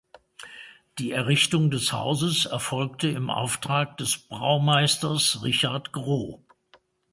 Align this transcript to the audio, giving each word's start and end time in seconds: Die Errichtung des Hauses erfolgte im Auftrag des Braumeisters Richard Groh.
Die 0.97 1.11
Errichtung 1.11 1.69
des 1.69 1.93
Hauses 1.93 2.45
erfolgte 2.47 3.07
im 3.09 3.29
Auftrag 3.29 3.97
des 3.97 4.17
Braumeisters 4.17 5.43
Richard 5.43 5.91
Groh. 5.93 6.41